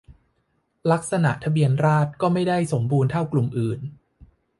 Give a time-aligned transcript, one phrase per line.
[0.91, 3.79] ลักษณะทะเบียนราฎษร์ก็ไม่ได้สมบูรณ์เท่ากลุ่มอื่น